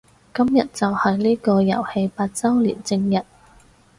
[0.33, 3.21] 今日就係呢個遊戲八周年正日